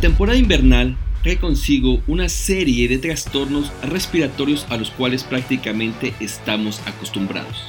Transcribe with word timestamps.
La 0.00 0.08
temporada 0.08 0.38
invernal 0.38 0.96
trae 1.22 1.36
consigo 1.36 2.00
una 2.06 2.30
serie 2.30 2.88
de 2.88 2.96
trastornos 2.96 3.70
respiratorios 3.82 4.64
a 4.70 4.78
los 4.78 4.90
cuales 4.90 5.24
prácticamente 5.24 6.14
estamos 6.20 6.80
acostumbrados. 6.86 7.66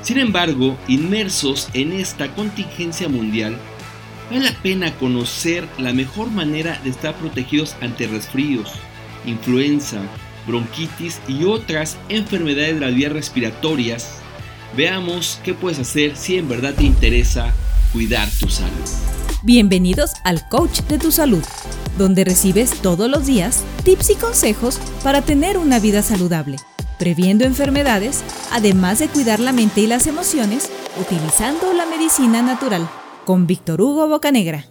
Sin 0.00 0.16
embargo, 0.16 0.78
inmersos 0.88 1.68
en 1.74 1.92
esta 1.92 2.34
contingencia 2.34 3.10
mundial, 3.10 3.58
vale 4.30 4.46
la 4.46 4.52
pena 4.62 4.94
conocer 4.94 5.68
la 5.76 5.92
mejor 5.92 6.30
manera 6.30 6.80
de 6.82 6.88
estar 6.88 7.14
protegidos 7.16 7.76
ante 7.82 8.06
resfríos, 8.06 8.72
influenza, 9.26 10.00
bronquitis 10.46 11.20
y 11.28 11.44
otras 11.44 11.98
enfermedades 12.08 12.76
de 12.76 12.80
las 12.80 12.94
vías 12.94 13.12
respiratorias. 13.12 14.22
Veamos 14.74 15.38
qué 15.44 15.52
puedes 15.52 15.80
hacer 15.80 16.16
si 16.16 16.38
en 16.38 16.48
verdad 16.48 16.72
te 16.72 16.84
interesa 16.84 17.52
cuidar 17.92 18.26
tu 18.40 18.48
salud. 18.48 19.25
Bienvenidos 19.42 20.14
al 20.24 20.48
Coach 20.48 20.80
de 20.88 20.98
tu 20.98 21.12
Salud, 21.12 21.44
donde 21.98 22.24
recibes 22.24 22.80
todos 22.80 23.08
los 23.08 23.26
días 23.26 23.64
tips 23.84 24.10
y 24.10 24.14
consejos 24.14 24.80
para 25.04 25.20
tener 25.20 25.58
una 25.58 25.78
vida 25.78 26.00
saludable, 26.00 26.56
previendo 26.98 27.44
enfermedades, 27.44 28.24
además 28.50 28.98
de 28.98 29.08
cuidar 29.08 29.38
la 29.38 29.52
mente 29.52 29.82
y 29.82 29.86
las 29.86 30.06
emociones 30.06 30.72
utilizando 30.98 31.74
la 31.74 31.84
medicina 31.84 32.40
natural, 32.40 32.88
con 33.26 33.46
Víctor 33.46 33.82
Hugo 33.82 34.08
Bocanegra. 34.08 34.64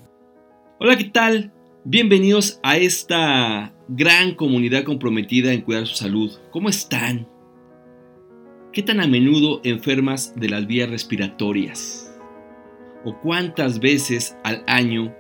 Hola, 0.80 0.98
¿qué 0.98 1.06
tal? 1.06 1.54
Bienvenidos 1.86 2.60
a 2.64 2.78
esta 2.78 3.72
gran 3.88 4.34
comunidad 4.34 4.84
comprometida 4.84 5.54
en 5.54 5.62
cuidar 5.62 5.86
su 5.86 5.96
salud. 5.96 6.32
¿Cómo 6.52 6.70
están? 6.70 7.28
¿Qué 8.74 8.82
tan 8.82 9.00
a 9.00 9.08
menudo 9.08 9.62
enfermas 9.64 10.34
de 10.36 10.50
las 10.50 10.66
vías 10.66 10.90
respiratorias? 10.90 12.05
O 13.06 13.18
cuántas 13.22 13.80
veces 13.80 14.36
al 14.44 14.64
año 14.68 15.16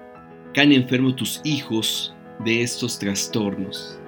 caen 0.53 0.73
enfermos 0.73 1.15
tus 1.15 1.39
hijos 1.45 2.13
de 2.43 2.61
estos 2.61 2.99
trastornos. 2.99 3.99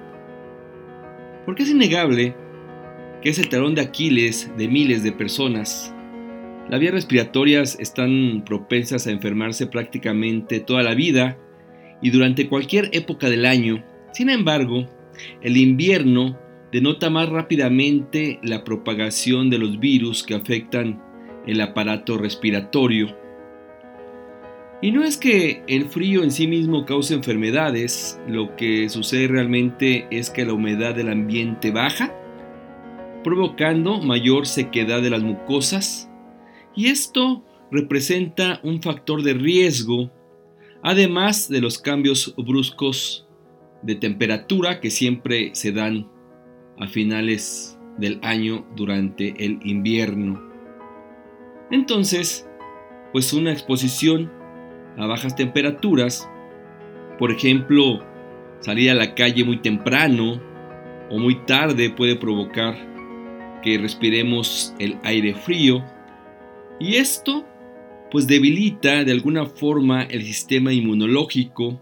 Porque 1.46 1.62
es 1.62 1.70
innegable 1.70 2.34
que 3.22 3.30
es 3.30 3.38
el 3.38 3.48
talón 3.48 3.74
de 3.74 3.80
Aquiles 3.80 4.50
de 4.58 4.68
miles 4.68 5.02
de 5.02 5.12
personas. 5.12 5.94
Las 6.68 6.80
vías 6.80 6.92
respiratorias 6.92 7.78
están 7.80 8.42
propensas 8.44 9.06
a 9.06 9.10
enfermarse 9.10 9.66
prácticamente 9.66 10.60
toda 10.60 10.82
la 10.82 10.94
vida 10.94 11.38
y 12.02 12.10
durante 12.10 12.48
cualquier 12.48 12.90
época 12.92 13.30
del 13.30 13.46
año. 13.46 13.82
Sin 14.12 14.28
embargo, 14.28 14.86
el 15.40 15.56
invierno 15.56 16.38
denota 16.70 17.10
más 17.10 17.28
rápidamente 17.28 18.38
la 18.42 18.62
propagación 18.64 19.50
de 19.50 19.58
los 19.58 19.80
virus 19.80 20.22
que 20.22 20.34
afectan 20.34 21.02
el 21.46 21.60
aparato 21.60 22.18
respiratorio 22.18 23.27
y 24.80 24.92
no 24.92 25.02
es 25.02 25.16
que 25.16 25.62
el 25.66 25.86
frío 25.86 26.22
en 26.22 26.30
sí 26.30 26.46
mismo 26.46 26.84
cause 26.84 27.12
enfermedades, 27.12 28.20
lo 28.28 28.54
que 28.54 28.88
sucede 28.88 29.26
realmente 29.26 30.06
es 30.10 30.30
que 30.30 30.44
la 30.44 30.52
humedad 30.52 30.94
del 30.94 31.08
ambiente 31.08 31.72
baja, 31.72 32.14
provocando 33.24 34.00
mayor 34.00 34.46
sequedad 34.46 35.02
de 35.02 35.10
las 35.10 35.22
mucosas, 35.22 36.08
y 36.76 36.86
esto 36.86 37.44
representa 37.72 38.60
un 38.62 38.80
factor 38.80 39.22
de 39.22 39.34
riesgo, 39.34 40.12
además 40.84 41.48
de 41.48 41.60
los 41.60 41.78
cambios 41.78 42.34
bruscos 42.36 43.26
de 43.82 43.96
temperatura 43.96 44.80
que 44.80 44.90
siempre 44.90 45.50
se 45.54 45.72
dan 45.72 46.08
a 46.78 46.86
finales 46.86 47.76
del 47.98 48.20
año 48.22 48.64
durante 48.76 49.34
el 49.44 49.58
invierno. 49.64 50.40
Entonces, 51.72 52.48
pues 53.12 53.32
una 53.32 53.52
exposición 53.52 54.37
a 54.98 55.06
bajas 55.06 55.36
temperaturas, 55.36 56.28
por 57.18 57.30
ejemplo, 57.30 58.04
salir 58.60 58.90
a 58.90 58.94
la 58.94 59.14
calle 59.14 59.44
muy 59.44 59.58
temprano 59.58 60.40
o 61.10 61.18
muy 61.18 61.36
tarde 61.46 61.90
puede 61.90 62.16
provocar 62.16 62.76
que 63.62 63.78
respiremos 63.78 64.74
el 64.78 64.98
aire 65.04 65.34
frío 65.34 65.84
y 66.80 66.96
esto 66.96 67.46
pues 68.10 68.26
debilita 68.26 69.04
de 69.04 69.12
alguna 69.12 69.46
forma 69.46 70.02
el 70.02 70.22
sistema 70.22 70.72
inmunológico, 70.72 71.80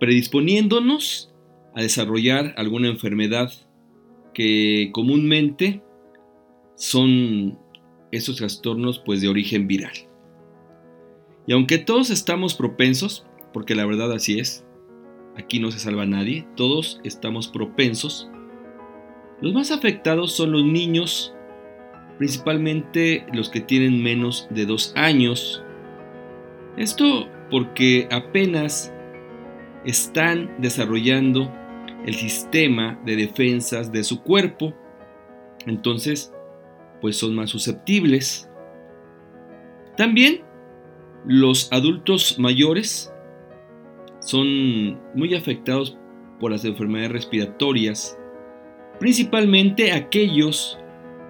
predisponiéndonos 0.00 1.32
a 1.74 1.82
desarrollar 1.82 2.54
alguna 2.56 2.88
enfermedad 2.88 3.52
que 4.34 4.90
comúnmente 4.92 5.82
son 6.74 7.58
esos 8.10 8.36
trastornos 8.36 8.98
pues 9.04 9.20
de 9.20 9.28
origen 9.28 9.66
viral. 9.66 10.11
Y 11.46 11.52
aunque 11.52 11.78
todos 11.78 12.10
estamos 12.10 12.54
propensos, 12.54 13.26
porque 13.52 13.74
la 13.74 13.86
verdad 13.86 14.12
así 14.12 14.38
es, 14.38 14.64
aquí 15.36 15.58
no 15.58 15.70
se 15.70 15.78
salva 15.78 16.06
nadie, 16.06 16.46
todos 16.56 17.00
estamos 17.04 17.48
propensos, 17.48 18.30
los 19.40 19.52
más 19.52 19.72
afectados 19.72 20.32
son 20.32 20.52
los 20.52 20.64
niños, 20.64 21.34
principalmente 22.16 23.26
los 23.32 23.50
que 23.50 23.60
tienen 23.60 24.00
menos 24.00 24.46
de 24.50 24.66
dos 24.66 24.92
años. 24.94 25.64
Esto 26.76 27.28
porque 27.50 28.06
apenas 28.12 28.94
están 29.84 30.54
desarrollando 30.58 31.52
el 32.06 32.14
sistema 32.14 33.00
de 33.04 33.16
defensas 33.16 33.90
de 33.90 34.04
su 34.04 34.22
cuerpo, 34.22 34.74
entonces 35.66 36.32
pues 37.00 37.16
son 37.16 37.34
más 37.34 37.50
susceptibles. 37.50 38.48
También 39.96 40.42
los 41.26 41.72
adultos 41.72 42.38
mayores 42.38 43.12
son 44.20 45.00
muy 45.14 45.34
afectados 45.34 45.96
por 46.40 46.50
las 46.50 46.64
enfermedades 46.64 47.12
respiratorias, 47.12 48.18
principalmente 48.98 49.92
aquellos 49.92 50.78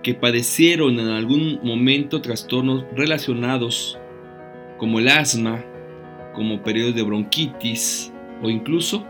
que 0.02 0.14
padecieron 0.14 0.98
en 0.98 1.08
algún 1.08 1.60
momento 1.62 2.20
trastornos 2.20 2.84
relacionados 2.94 3.98
como 4.78 4.98
el 4.98 5.08
asma, 5.08 5.64
como 6.34 6.62
periodos 6.62 6.94
de 6.94 7.02
bronquitis 7.02 8.12
o 8.42 8.50
incluso, 8.50 9.06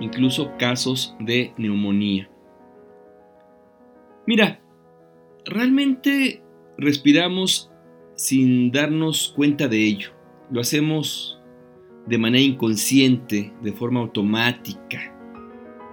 incluso 0.00 0.52
casos 0.58 1.16
de 1.18 1.52
neumonía. 1.56 2.30
Mira, 4.26 4.60
realmente 5.44 6.42
respiramos 6.78 7.70
sin 8.14 8.70
darnos 8.72 9.32
cuenta 9.34 9.68
de 9.68 9.84
ello. 9.84 10.15
Lo 10.50 10.60
hacemos 10.60 11.40
de 12.06 12.18
manera 12.18 12.44
inconsciente, 12.44 13.52
de 13.62 13.72
forma 13.72 14.00
automática. 14.00 15.12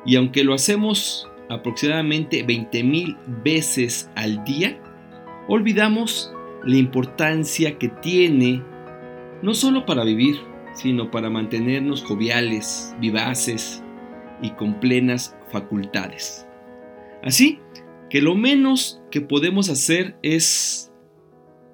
Y 0.05 0.15
aunque 0.15 0.43
lo 0.43 0.53
hacemos 0.53 1.27
aproximadamente 1.49 2.45
20.000 2.45 3.43
veces 3.43 4.09
al 4.15 4.43
día, 4.43 4.79
olvidamos 5.47 6.31
la 6.63 6.77
importancia 6.77 7.77
que 7.77 7.89
tiene 7.89 8.63
no 9.41 9.53
solo 9.53 9.85
para 9.85 10.03
vivir, 10.03 10.35
sino 10.73 11.11
para 11.11 11.29
mantenernos 11.29 12.03
joviales, 12.03 12.95
vivaces 12.99 13.83
y 14.41 14.51
con 14.51 14.79
plenas 14.79 15.35
facultades. 15.51 16.47
Así 17.23 17.59
que 18.09 18.21
lo 18.21 18.35
menos 18.35 19.01
que 19.09 19.21
podemos 19.21 19.69
hacer 19.69 20.15
es 20.21 20.92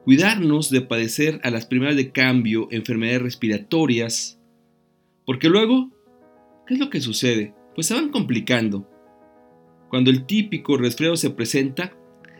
cuidarnos 0.03 0.69
de 0.69 0.81
padecer 0.81 1.39
a 1.43 1.49
las 1.49 1.65
primeras 1.65 1.95
de 1.95 2.11
cambio 2.11 2.67
enfermedades 2.71 3.21
respiratorias, 3.21 4.39
porque 5.25 5.49
luego, 5.49 5.91
¿qué 6.65 6.73
es 6.73 6.79
lo 6.79 6.89
que 6.89 7.01
sucede? 7.01 7.53
Pues 7.75 7.87
se 7.87 7.93
van 7.93 8.09
complicando. 8.09 8.89
Cuando 9.89 10.11
el 10.11 10.25
típico 10.25 10.77
resfriado 10.77 11.15
se 11.15 11.29
presenta, 11.29 11.93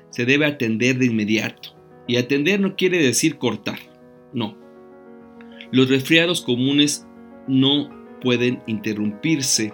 se 0.09 0.25
debe 0.25 0.46
atender 0.46 0.98
de 0.98 1.06
inmediato. 1.06 1.75
Y 2.08 2.18
atender 2.18 2.59
no 2.59 2.75
quiere 2.75 2.98
decir 2.98 3.38
cortar, 3.38 3.80
no. 4.34 4.58
Los 5.72 5.90
resfriados 5.90 6.42
comunes 6.42 7.08
no 7.48 7.90
pueden 8.22 8.62
interrumpirse. 8.66 9.74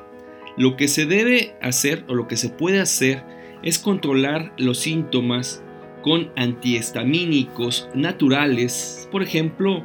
Lo 0.58 0.76
que 0.76 0.88
se 0.88 1.06
debe 1.06 1.56
hacer 1.62 2.04
o 2.10 2.16
lo 2.16 2.28
que 2.28 2.38
se 2.38 2.50
puede 2.50 2.80
hacer 2.80 3.24
es 3.64 3.80
controlar 3.80 4.54
los 4.58 4.80
síntomas 4.80 5.64
con 6.06 6.32
antihistamínicos 6.36 7.90
naturales. 7.96 9.10
Por 9.12 9.24
ejemplo, 9.24 9.84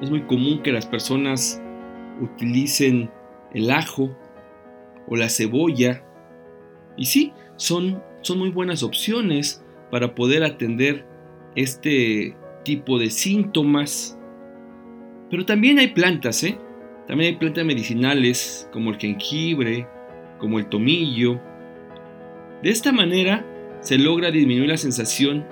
es 0.00 0.08
muy 0.08 0.22
común 0.22 0.62
que 0.62 0.70
las 0.70 0.86
personas 0.86 1.60
utilicen 2.20 3.10
el 3.52 3.68
ajo 3.72 4.16
o 5.08 5.16
la 5.16 5.28
cebolla. 5.28 6.04
Y 6.96 7.06
sí, 7.06 7.32
son, 7.56 8.00
son 8.20 8.38
muy 8.38 8.50
buenas 8.50 8.84
opciones 8.84 9.64
para 9.90 10.14
poder 10.14 10.44
atender 10.44 11.04
este 11.56 12.36
tipo 12.64 13.00
de 13.00 13.10
síntomas. 13.10 14.16
Pero 15.28 15.44
también 15.44 15.80
hay 15.80 15.88
plantas, 15.88 16.44
¿eh? 16.44 16.56
También 17.08 17.32
hay 17.34 17.38
plantas 17.40 17.64
medicinales 17.64 18.70
como 18.72 18.90
el 18.90 18.98
jengibre, 18.98 19.88
como 20.38 20.60
el 20.60 20.68
tomillo. 20.68 21.40
De 22.62 22.70
esta 22.70 22.92
manera 22.92 23.44
se 23.80 23.98
logra 23.98 24.30
disminuir 24.30 24.68
la 24.68 24.76
sensación 24.76 25.46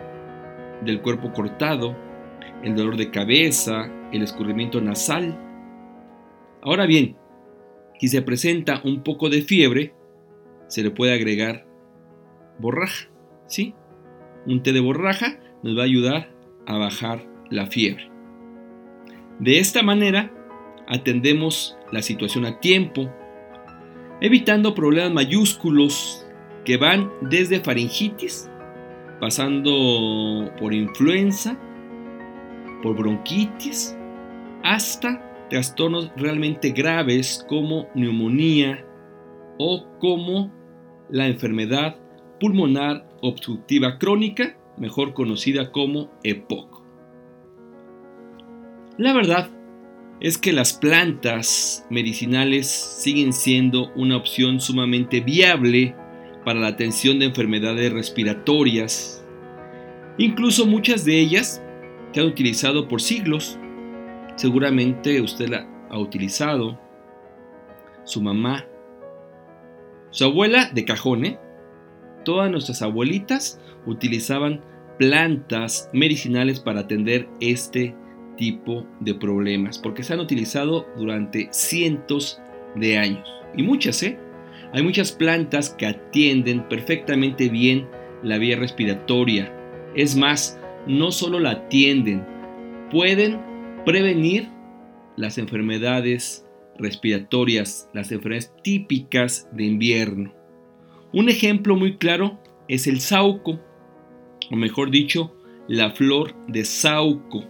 del 0.85 1.01
cuerpo 1.01 1.33
cortado, 1.33 1.97
el 2.63 2.75
dolor 2.75 2.97
de 2.97 3.11
cabeza, 3.11 3.91
el 4.13 4.23
escurrimiento 4.23 4.81
nasal. 4.81 5.39
Ahora 6.63 6.87
bien, 6.87 7.17
Si 7.99 8.09
se 8.09 8.21
presenta 8.21 8.83
un 8.85 9.03
poco 9.03 9.31
de 9.31 9.41
fiebre, 9.41 9.95
se 10.69 10.83
le 10.83 10.91
puede 10.91 11.15
agregar 11.15 11.67
borraja, 12.59 13.09
¿sí? 13.47 13.75
Un 14.47 14.63
té 14.63 14.75
de 14.75 14.81
borraja 14.81 15.39
nos 15.63 15.77
va 15.77 15.83
a 15.83 15.87
ayudar 15.87 16.31
a 16.67 16.77
bajar 16.77 17.27
la 17.49 17.67
fiebre. 17.67 18.11
De 19.39 19.59
esta 19.59 19.83
manera, 19.83 20.31
atendemos 20.87 21.79
la 21.91 22.03
situación 22.03 22.45
a 22.45 22.61
tiempo, 22.61 23.11
evitando 24.21 24.75
problemas 24.75 25.13
mayúsculos 25.13 26.26
que 26.67 26.77
van 26.77 27.11
desde 27.23 27.61
faringitis, 27.61 28.51
pasando 29.21 30.53
por 30.59 30.75
influenza, 30.75 31.59
por 32.83 32.97
bronquitis, 32.97 33.97
hasta 34.63 35.23
trastornos 35.49 36.11
realmente 36.17 36.71
graves 36.71 37.47
como 37.49 37.89
neumonía 37.95 38.85
o 39.59 39.87
como 40.01 40.53
la 41.09 41.29
enfermedad 41.29 41.97
pulmonar 42.41 43.09
obstructiva 43.23 43.97
crónica, 43.99 44.59
mejor 44.77 45.15
conocida 45.15 45.71
como 45.71 46.11
EPOC. 46.25 46.83
La 48.99 49.13
verdad 49.13 49.51
es 50.21 50.37
que 50.37 50.53
las 50.53 50.73
plantas 50.73 51.87
medicinales 51.91 52.67
siguen 52.67 53.33
siendo 53.33 53.93
una 53.95 54.17
opción 54.17 54.61
sumamente 54.61 55.21
viable 55.21 55.95
para 56.47 56.61
la 56.61 56.69
atención 56.69 57.19
de 57.19 57.25
enfermedades 57.25 57.93
respiratorias. 57.93 59.27
Incluso 60.17 60.65
muchas 60.65 61.05
de 61.05 61.19
ellas 61.19 61.61
se 62.13 62.21
han 62.21 62.27
utilizado 62.29 62.87
por 62.87 63.03
siglos. 63.03 63.59
Seguramente 64.37 65.21
usted 65.21 65.49
la 65.49 65.69
ha 65.91 65.99
utilizado. 65.99 66.79
Su 68.05 68.23
mamá. 68.23 68.65
Su 70.11 70.27
abuela 70.27 70.71
de 70.73 70.85
cajón, 70.85 71.25
¿eh? 71.25 71.41
Todas 72.25 72.49
nuestras 72.49 72.81
abuelitas 72.81 73.61
utilizaban 73.85 74.61
plantas 75.01 75.91
medicinales 75.93 76.61
para 76.61 76.83
atender 76.83 77.29
este 77.41 77.97
tipo 78.37 78.87
de 79.01 79.17
problemas, 79.17 79.81
porque 79.81 80.05
se 80.05 80.13
han 80.13 80.21
utilizado 80.21 80.87
durante 80.97 81.49
cientos 81.51 82.41
de 82.77 82.99
años. 82.99 83.29
Y 83.57 83.65
muchas, 83.65 84.01
¿eh? 84.05 84.17
Hay 84.77 84.83
muchas 84.83 85.11
plantas 85.11 85.71
que 85.71 85.87
atienden 85.87 86.69
perfectamente 86.69 87.49
bien 87.49 87.89
la 88.23 88.37
vía 88.37 88.59
respiratoria. 88.59 89.51
Es 89.95 90.17
más, 90.17 90.61
no 90.87 91.13
solo 91.13 91.41
la 91.41 91.53
atienden, 91.53 92.23
pueden 92.91 93.41
prevenir 93.87 94.51
las 95.17 95.39
enfermedades 95.39 96.45
respiratorias, 96.77 97.89
las 97.95 98.13
enfermedades 98.13 98.53
típicas 98.63 99.49
de 99.51 99.65
invierno. 99.65 100.35
Un 101.11 101.31
ejemplo 101.31 101.75
muy 101.75 101.97
claro 101.97 102.39
es 102.69 102.87
el 102.87 103.01
sauco, 103.01 103.59
o 104.51 104.57
mejor 104.57 104.91
dicho, 104.91 105.35
la 105.69 105.93
flor 105.93 106.35
de 106.49 106.67
sauco. 106.67 107.45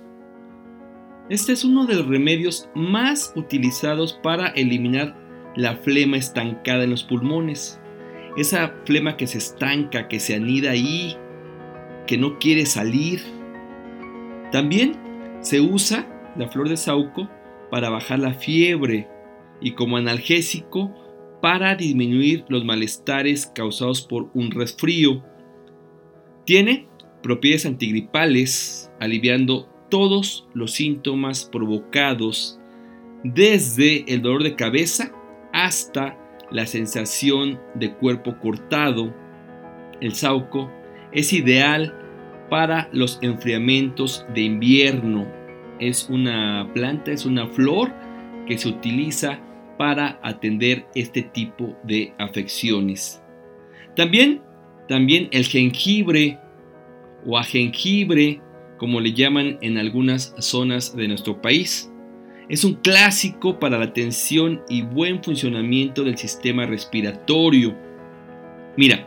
Este 1.29 1.55
es 1.55 1.65
uno 1.65 1.87
de 1.87 1.97
los 1.97 2.07
remedios 2.07 2.69
más 2.77 3.33
utilizados 3.35 4.13
para 4.13 4.47
eliminar 4.51 5.26
la 5.57 5.77
flema 5.77 6.17
estancada 6.17 6.85
en 6.85 6.91
los 6.91 7.03
pulmones. 7.03 7.81
Esa 8.37 8.75
flema 8.85 9.17
que 9.17 9.27
se 9.27 9.39
estanca, 9.39 10.09
que 10.09 10.21
se 10.21 10.35
anida 10.35 10.71
ahí, 10.71 11.17
que 12.07 12.19
no 12.19 12.39
quiere 12.39 12.67
salir. 12.67 13.21
También 14.53 14.97
se 15.41 15.61
usa 15.61 16.07
la 16.37 16.49
flor 16.49 16.69
de 16.69 16.77
sauco 16.77 17.29
para 17.71 17.89
bajar 17.89 18.19
la 18.19 18.35
fiebre 18.35 19.09
y 19.61 19.73
como 19.73 19.97
analgésico 19.97 20.95
para 21.41 21.75
disminuir 21.75 22.45
los 22.49 22.65
malestares 22.65 23.47
causados 23.47 24.03
por 24.03 24.31
un 24.35 24.51
resfrío. 24.51 25.25
Tiene 26.45 26.89
propiedades 27.23 27.67
antigripales, 27.67 28.91
aliviando 29.01 29.69
todos 29.89 30.47
los 30.55 30.73
síntomas 30.73 31.45
provocados 31.45 32.61
desde 33.25 34.05
el 34.13 34.23
dolor 34.23 34.43
de 34.43 34.55
cabeza 34.55 35.13
hasta 35.67 36.17
la 36.51 36.65
sensación 36.65 37.61
de 37.75 37.93
cuerpo 37.95 38.39
cortado. 38.39 39.13
El 40.01 40.15
sauco 40.15 40.71
es 41.13 41.33
ideal 41.33 41.93
para 42.49 42.89
los 42.93 43.19
enfriamientos 43.21 44.25
de 44.33 44.43
invierno. 44.43 45.27
Es 45.81 46.09
una 46.09 46.71
planta, 46.73 47.11
es 47.11 47.27
una 47.27 47.49
flor 47.49 47.93
que 48.47 48.57
se 48.57 48.69
utiliza 48.69 49.41
para 49.77 50.21
atender 50.23 50.87
este 50.95 51.23
tipo 51.23 51.77
de 51.83 52.15
afecciones. 52.19 53.21
También, 53.97 54.41
también 54.89 55.29
el 55.33 55.45
jengibre 55.47 56.39
o 57.27 57.37
a 57.37 57.43
jengibre 57.43 58.41
como 58.79 59.01
le 59.01 59.13
llaman 59.13 59.59
en 59.63 59.79
algunas 59.79 60.35
zonas 60.39 60.95
de 60.95 61.09
nuestro 61.09 61.41
país. 61.43 61.91
Es 62.49 62.63
un 62.63 62.75
clásico 62.75 63.59
para 63.59 63.77
la 63.77 63.87
atención 63.87 64.63
y 64.69 64.83
buen 64.83 65.23
funcionamiento 65.23 66.05
del 66.05 66.17
sistema 66.17 66.65
respiratorio. 66.65 67.77
Mira, 68.77 69.05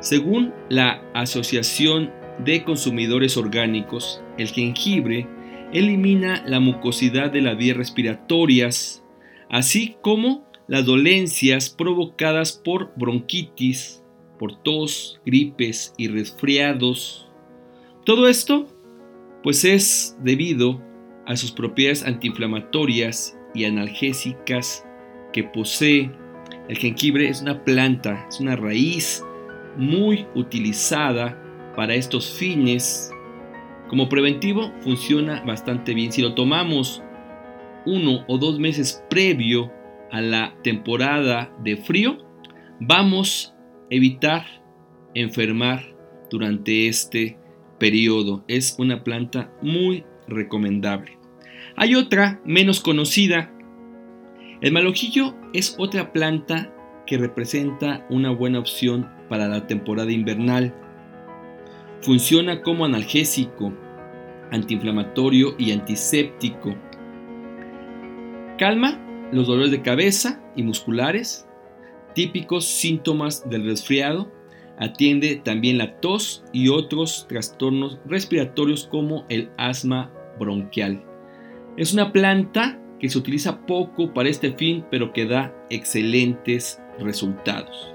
según 0.00 0.52
la 0.68 1.02
Asociación 1.14 2.12
de 2.44 2.62
Consumidores 2.62 3.38
Orgánicos, 3.38 4.22
el 4.36 4.48
jengibre 4.48 5.26
elimina 5.72 6.44
la 6.46 6.60
mucosidad 6.60 7.30
de 7.30 7.40
las 7.40 7.56
vías 7.56 7.78
respiratorias, 7.78 9.02
así 9.48 9.96
como 10.02 10.46
las 10.66 10.84
dolencias 10.84 11.70
provocadas 11.70 12.52
por 12.52 12.92
bronquitis, 12.96 14.02
por 14.38 14.62
tos, 14.62 15.22
gripes 15.24 15.94
y 15.96 16.08
resfriados. 16.08 17.30
Todo 18.04 18.28
esto 18.28 18.66
pues 19.42 19.64
es 19.64 20.18
debido 20.22 20.89
a 21.30 21.36
sus 21.36 21.52
propiedades 21.52 22.04
antiinflamatorias 22.04 23.38
y 23.54 23.64
analgésicas 23.64 24.84
que 25.32 25.44
posee. 25.44 26.10
El 26.68 26.76
jengibre 26.76 27.28
es 27.28 27.40
una 27.40 27.62
planta, 27.62 28.26
es 28.28 28.40
una 28.40 28.56
raíz 28.56 29.24
muy 29.76 30.26
utilizada 30.34 31.40
para 31.76 31.94
estos 31.94 32.32
fines. 32.32 33.12
Como 33.88 34.08
preventivo 34.08 34.72
funciona 34.80 35.40
bastante 35.44 35.94
bien. 35.94 36.10
Si 36.10 36.20
lo 36.20 36.34
tomamos 36.34 37.00
uno 37.86 38.24
o 38.26 38.36
dos 38.36 38.58
meses 38.58 39.04
previo 39.08 39.72
a 40.10 40.20
la 40.20 40.56
temporada 40.64 41.54
de 41.62 41.76
frío, 41.76 42.18
vamos 42.80 43.54
a 43.54 43.94
evitar 43.94 44.46
enfermar 45.14 45.94
durante 46.28 46.88
este 46.88 47.38
periodo. 47.78 48.44
Es 48.48 48.74
una 48.80 49.04
planta 49.04 49.52
muy 49.62 50.04
recomendable. 50.26 51.19
Hay 51.80 51.94
otra 51.94 52.42
menos 52.44 52.80
conocida. 52.80 53.50
El 54.60 54.70
malojillo 54.70 55.34
es 55.54 55.74
otra 55.78 56.12
planta 56.12 56.70
que 57.06 57.16
representa 57.16 58.06
una 58.10 58.30
buena 58.30 58.58
opción 58.58 59.08
para 59.30 59.48
la 59.48 59.66
temporada 59.66 60.12
invernal. 60.12 60.74
Funciona 62.02 62.60
como 62.60 62.84
analgésico, 62.84 63.72
antiinflamatorio 64.50 65.54
y 65.58 65.72
antiséptico. 65.72 66.76
Calma 68.58 69.00
los 69.32 69.46
dolores 69.46 69.70
de 69.70 69.80
cabeza 69.80 70.38
y 70.56 70.62
musculares, 70.62 71.48
típicos 72.14 72.66
síntomas 72.66 73.48
del 73.48 73.64
resfriado 73.64 74.30
Atiende 74.78 75.36
también 75.42 75.78
la 75.78 75.98
tos 76.00 76.44
y 76.52 76.68
otros 76.68 77.26
trastornos 77.26 77.98
respiratorios 78.06 78.86
como 78.86 79.24
el 79.30 79.50
asma 79.56 80.10
bronquial. 80.38 81.09
Es 81.76 81.92
una 81.92 82.12
planta 82.12 82.80
que 82.98 83.08
se 83.08 83.18
utiliza 83.18 83.64
poco 83.66 84.12
para 84.12 84.28
este 84.28 84.52
fin, 84.52 84.84
pero 84.90 85.12
que 85.12 85.26
da 85.26 85.54
excelentes 85.70 86.80
resultados. 86.98 87.94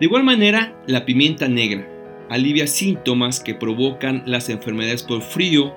De 0.00 0.06
igual 0.06 0.24
manera, 0.24 0.76
la 0.86 1.04
pimienta 1.04 1.46
negra 1.48 1.88
alivia 2.32 2.66
síntomas 2.66 3.40
que 3.40 3.54
provocan 3.54 4.22
las 4.24 4.48
enfermedades 4.48 5.02
por 5.02 5.20
frío, 5.20 5.74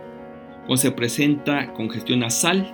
cuando 0.59 0.77
se 0.77 0.91
presenta 0.91 1.73
congestión 1.73 2.21
nasal. 2.21 2.73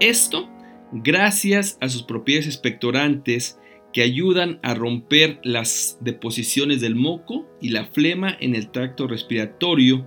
Esto 0.00 0.50
gracias 0.90 1.78
a 1.80 1.88
sus 1.88 2.02
propiedades 2.02 2.46
expectorantes 2.46 3.60
que 3.92 4.02
ayudan 4.02 4.58
a 4.62 4.74
romper 4.74 5.38
las 5.44 5.98
deposiciones 6.00 6.80
del 6.80 6.96
moco 6.96 7.46
y 7.60 7.68
la 7.68 7.86
flema 7.86 8.36
en 8.40 8.56
el 8.56 8.70
tracto 8.70 9.06
respiratorio, 9.06 10.04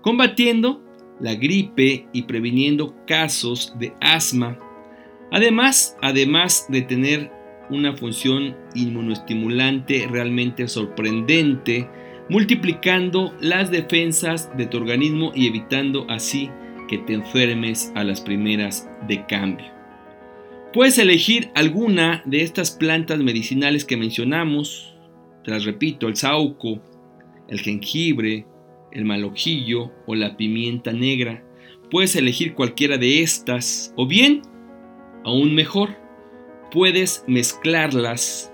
combatiendo 0.00 0.82
la 1.20 1.34
gripe 1.34 2.06
y 2.12 2.22
previniendo 2.22 2.94
casos 3.06 3.74
de 3.78 3.92
asma. 4.00 4.58
Además, 5.30 5.96
además 6.02 6.66
de 6.68 6.82
tener 6.82 7.30
una 7.70 7.96
función 7.96 8.56
inmunoestimulante 8.74 10.06
realmente 10.10 10.68
sorprendente, 10.68 11.88
multiplicando 12.28 13.34
las 13.40 13.70
defensas 13.70 14.56
de 14.56 14.66
tu 14.66 14.76
organismo 14.76 15.32
y 15.34 15.46
evitando 15.46 16.06
así 16.08 16.50
que 16.88 16.98
te 16.98 17.14
enfermes 17.14 17.92
a 17.94 18.04
las 18.04 18.20
primeras 18.20 18.88
de 19.08 19.26
cambio. 19.26 19.66
Puedes 20.72 20.98
elegir 20.98 21.50
alguna 21.54 22.22
de 22.26 22.42
estas 22.42 22.70
plantas 22.70 23.18
medicinales 23.18 23.84
que 23.84 23.96
mencionamos. 23.96 24.94
Te 25.42 25.50
las 25.50 25.64
repito, 25.64 26.06
el 26.06 26.16
sauco, 26.16 26.80
el 27.48 27.60
jengibre, 27.60 28.46
el 28.96 29.04
malojillo 29.04 29.92
o 30.06 30.14
la 30.14 30.36
pimienta 30.36 30.92
negra. 30.92 31.44
Puedes 31.90 32.16
elegir 32.16 32.54
cualquiera 32.54 32.96
de 32.96 33.22
estas 33.22 33.92
o 33.94 34.06
bien, 34.06 34.42
aún 35.24 35.54
mejor, 35.54 35.90
puedes 36.72 37.22
mezclarlas 37.26 38.52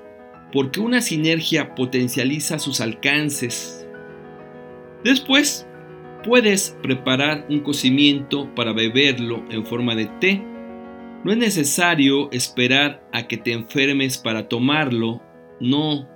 porque 0.52 0.80
una 0.80 1.00
sinergia 1.00 1.74
potencializa 1.74 2.58
sus 2.58 2.80
alcances. 2.80 3.86
Después, 5.04 5.66
puedes 6.24 6.76
preparar 6.82 7.46
un 7.48 7.60
cocimiento 7.60 8.52
para 8.54 8.72
beberlo 8.72 9.44
en 9.50 9.64
forma 9.64 9.94
de 9.94 10.06
té. 10.20 10.44
No 11.24 11.30
es 11.32 11.38
necesario 11.38 12.30
esperar 12.32 13.08
a 13.12 13.28
que 13.28 13.36
te 13.36 13.52
enfermes 13.52 14.18
para 14.18 14.48
tomarlo. 14.48 15.22
No, 15.60 16.08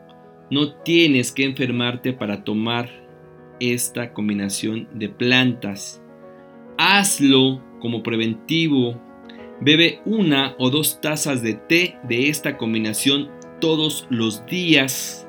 no 0.51 0.75
tienes 0.83 1.33
que 1.33 1.45
enfermarte 1.45 2.13
para 2.13 2.45
tomar 2.45 3.06
esta 3.61 4.13
combinación 4.13 4.89
de 4.93 5.09
plantas. 5.09 6.03
Hazlo 6.79 7.63
como 7.81 8.03
preventivo. 8.03 9.01
Bebe 9.61 10.01
una 10.05 10.55
o 10.59 10.71
dos 10.71 11.01
tazas 11.01 11.43
de 11.43 11.55
té 11.55 11.97
de 12.09 12.29
esta 12.29 12.59
combinación 12.59 13.31
todos 13.61 14.07
los 14.11 14.45
días. 14.47 15.27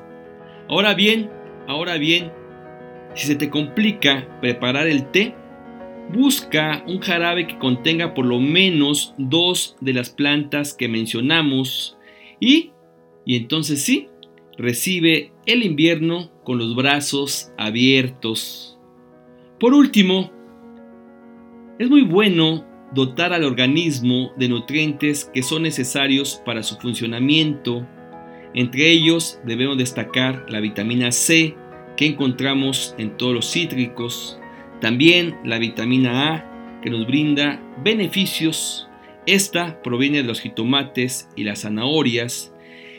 Ahora 0.68 0.94
bien, 0.94 1.30
ahora 1.66 1.96
bien, 1.96 2.30
si 3.14 3.26
se 3.26 3.36
te 3.36 3.48
complica 3.48 4.38
preparar 4.40 4.86
el 4.86 5.10
té, 5.10 5.34
busca 6.12 6.84
un 6.86 7.00
jarabe 7.00 7.46
que 7.46 7.58
contenga 7.58 8.14
por 8.14 8.26
lo 8.26 8.38
menos 8.38 9.14
dos 9.18 9.76
de 9.80 9.92
las 9.92 10.10
plantas 10.10 10.74
que 10.74 10.88
mencionamos 10.88 11.98
y, 12.40 12.72
y 13.24 13.36
entonces 13.36 13.82
sí, 13.82 14.08
recibe 14.56 15.32
el 15.48 15.64
invierno 15.64 16.30
con 16.44 16.58
los 16.58 16.76
brazos 16.76 17.52
abiertos. 17.56 18.78
Por 19.58 19.72
último, 19.72 20.30
es 21.78 21.88
muy 21.88 22.02
bueno 22.02 22.66
dotar 22.92 23.32
al 23.32 23.44
organismo 23.44 24.30
de 24.36 24.50
nutrientes 24.50 25.30
que 25.32 25.42
son 25.42 25.62
necesarios 25.62 26.42
para 26.44 26.62
su 26.62 26.76
funcionamiento. 26.76 27.86
Entre 28.52 28.90
ellos 28.90 29.40
debemos 29.42 29.78
destacar 29.78 30.44
la 30.50 30.60
vitamina 30.60 31.10
C 31.12 31.56
que 31.96 32.04
encontramos 32.04 32.94
en 32.98 33.16
todos 33.16 33.32
los 33.32 33.50
cítricos, 33.50 34.38
también 34.82 35.38
la 35.44 35.58
vitamina 35.58 36.34
A 36.34 36.80
que 36.82 36.90
nos 36.90 37.06
brinda 37.06 37.58
beneficios. 37.82 38.86
Esta 39.24 39.82
proviene 39.82 40.18
de 40.18 40.24
los 40.24 40.40
jitomates 40.40 41.30
y 41.36 41.44
las 41.44 41.62
zanahorias 41.62 42.52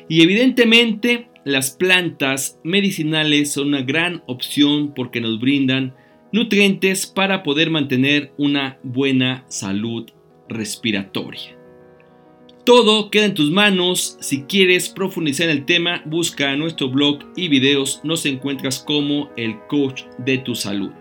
y 0.10 0.24
evidentemente 0.24 1.30
las 1.46 1.72
plantas 1.72 2.60
medicinales 2.64 3.54
son 3.54 3.70
una 3.70 3.84
gran 3.84 4.24
opción 4.26 4.94
porque 4.94 5.22
nos 5.22 5.40
brindan 5.40 5.96
nutrientes 6.32 7.08
para 7.08 7.44
poder 7.44 7.70
mantener 7.70 8.34
una 8.38 8.80
buena 8.84 9.46
salud 9.48 10.10
respiratoria. 10.50 11.56
Todo 12.66 13.10
queda 13.10 13.26
en 13.26 13.34
tus 13.34 13.50
manos. 13.50 14.18
Si 14.20 14.44
quieres 14.44 14.90
profundizar 14.90 15.50
en 15.50 15.58
el 15.58 15.66
tema, 15.66 16.04
busca 16.06 16.56
nuestro 16.56 16.90
blog 16.90 17.20
y 17.36 17.48
videos. 17.48 18.02
Nos 18.04 18.26
encuentras 18.26 18.80
como 18.80 19.32
el 19.38 19.58
coach 19.68 20.04
de 20.20 20.40
tu 20.40 20.54
salud. 20.54 20.92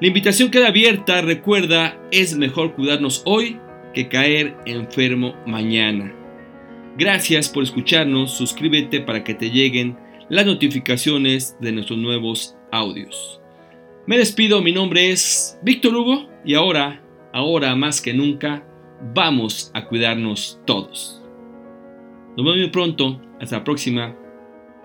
La 0.00 0.06
invitación 0.06 0.50
queda 0.50 0.68
abierta. 0.68 1.20
Recuerda, 1.20 2.00
es 2.12 2.36
mejor 2.36 2.74
cuidarnos 2.74 3.22
hoy 3.24 3.58
que 3.94 4.08
caer 4.08 4.56
enfermo 4.66 5.34
mañana. 5.46 6.21
Gracias 6.96 7.48
por 7.48 7.62
escucharnos. 7.62 8.32
Suscríbete 8.32 9.00
para 9.00 9.24
que 9.24 9.34
te 9.34 9.50
lleguen 9.50 9.96
las 10.28 10.46
notificaciones 10.46 11.56
de 11.60 11.72
nuestros 11.72 11.98
nuevos 11.98 12.56
audios. 12.70 13.40
Me 14.06 14.18
despido, 14.18 14.62
mi 14.62 14.72
nombre 14.72 15.10
es 15.10 15.58
Víctor 15.62 15.94
Hugo 15.94 16.28
y 16.44 16.54
ahora, 16.54 17.02
ahora 17.32 17.76
más 17.76 18.00
que 18.00 18.12
nunca, 18.12 18.66
vamos 19.14 19.70
a 19.74 19.86
cuidarnos 19.86 20.60
todos. 20.64 21.22
Nos 22.36 22.44
vemos 22.44 22.56
muy 22.56 22.70
pronto, 22.70 23.20
hasta 23.40 23.58
la 23.58 23.64
próxima. 23.64 24.16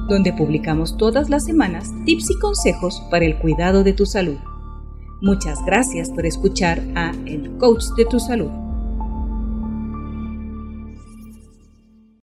donde 0.10 0.34
publicamos 0.34 0.98
todas 0.98 1.30
las 1.30 1.46
semanas 1.46 1.92
tips 2.06 2.32
y 2.32 2.40
consejos 2.40 3.02
para 3.10 3.26
el 3.26 3.38
cuidado 3.40 3.84
de 3.84 3.94
tu 3.94 4.06
salud. 4.06 4.38
Muchas 5.22 5.64
gracias 5.66 6.10
por 6.10 6.26
escuchar 6.26 6.82
a 6.96 7.12
El 7.26 7.58
Coach 7.58 7.86
de 7.98 8.06
tu 8.06 8.20
Salud. 8.20 8.69